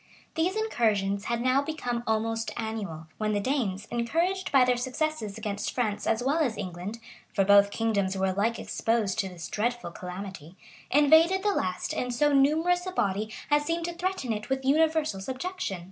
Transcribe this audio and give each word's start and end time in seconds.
These 0.33 0.55
incursions 0.55 1.25
had 1.25 1.41
now 1.43 1.61
become 1.61 2.01
almost 2.07 2.49
annual; 2.57 3.05
when 3.19 3.33
the 3.33 3.39
Danes, 3.39 3.85
encouraged 3.91 4.51
by 4.51 4.65
their 4.65 4.75
successes 4.75 5.37
against 5.37 5.73
France 5.73 6.07
as 6.07 6.23
well 6.23 6.39
as 6.39 6.57
England, 6.57 6.97
(for 7.31 7.45
both 7.45 7.69
kingdoms 7.69 8.17
were 8.17 8.25
alike 8.25 8.57
exposed 8.57 9.19
to 9.19 9.29
this 9.29 9.47
dreadful 9.47 9.91
calamity,) 9.91 10.55
invaded 10.89 11.43
the 11.43 11.53
last 11.53 11.93
in 11.93 12.09
so 12.09 12.33
numerous 12.33 12.87
a 12.87 12.91
body 12.91 13.31
as 13.51 13.65
seemed 13.65 13.85
to 13.85 13.93
threaten 13.93 14.33
it 14.33 14.49
with 14.49 14.65
universal 14.65 15.19
subjection. 15.19 15.79